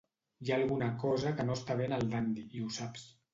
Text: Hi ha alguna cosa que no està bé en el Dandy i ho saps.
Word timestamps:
Hi 0.45 0.53
ha 0.53 0.55
alguna 0.61 0.87
cosa 1.03 1.33
que 1.41 1.45
no 1.51 1.59
està 1.59 1.77
bé 1.83 1.87
en 1.91 1.95
el 1.99 2.07
Dandy 2.15 2.47
i 2.61 2.65
ho 2.65 2.73
saps. 2.81 3.07